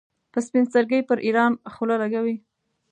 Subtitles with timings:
[0.31, 2.35] په سپین سترګۍ پر ایران خوله لګوي.